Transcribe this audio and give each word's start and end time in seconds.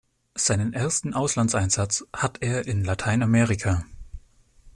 Seinen 0.33 0.73
ersten 0.73 1.13
Auslandseinsatz 1.13 2.05
hat 2.11 2.41
er 2.41 2.65
in 2.65 2.83
Lateinamerika. 2.83 3.85